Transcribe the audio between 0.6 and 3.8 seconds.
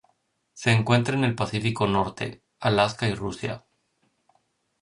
encuentra en el Pacífico norte: Alaska y Rusia.